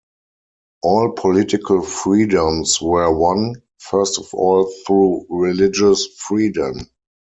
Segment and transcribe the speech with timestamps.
[0.81, 6.79] All political freedoms were won, first of all, through religious freedom.